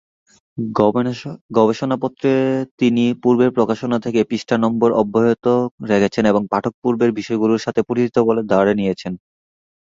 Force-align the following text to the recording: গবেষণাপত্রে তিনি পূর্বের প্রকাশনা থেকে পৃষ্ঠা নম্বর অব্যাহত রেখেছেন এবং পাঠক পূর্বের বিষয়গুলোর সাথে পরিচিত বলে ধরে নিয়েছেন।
গবেষণাপত্রে 1.57 2.31
তিনি 2.79 3.03
পূর্বের 3.23 3.51
প্রকাশনা 3.51 3.97
থেকে 3.99 4.19
পৃষ্ঠা 4.29 4.55
নম্বর 4.57 4.89
অব্যাহত 5.01 5.45
রেখেছেন 5.91 6.23
এবং 6.27 6.41
পাঠক 6.51 6.73
পূর্বের 6.81 7.11
বিষয়গুলোর 7.19 7.63
সাথে 7.65 7.81
পরিচিত 7.89 8.15
বলে 8.27 8.41
ধরে 8.51 8.73
নিয়েছেন। 8.79 9.13